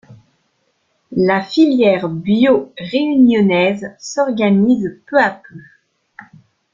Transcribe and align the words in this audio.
La 1.15 1.43
filière 1.43 2.09
Bio 2.09 2.73
réunionnaise 2.79 3.91
s'organise 3.99 4.99
peu 5.05 5.19
à 5.19 5.29
peu. 5.29 5.59